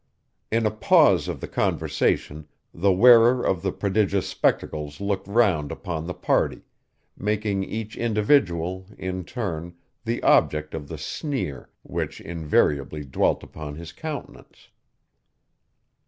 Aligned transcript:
In 0.49 0.65
a 0.65 0.71
pause 0.71 1.27
of 1.27 1.41
the 1.41 1.47
conversation 1.47 2.47
the 2.73 2.91
wearer 2.91 3.45
of 3.45 3.61
the 3.61 3.71
prodigious 3.71 4.27
spectacles 4.27 4.99
looked 4.99 5.27
round 5.27 5.71
upon 5.71 6.07
the 6.07 6.15
party, 6.15 6.63
making 7.15 7.63
each 7.63 7.95
individual, 7.95 8.87
in 8.97 9.23
turn, 9.23 9.75
the 10.03 10.23
object 10.23 10.73
of 10.73 10.87
the 10.87 10.97
sneer 10.97 11.69
which 11.83 12.19
invariably 12.19 13.03
dwelt 13.05 13.43
upon 13.43 13.75
his 13.75 13.91
countenance. 13.93 14.69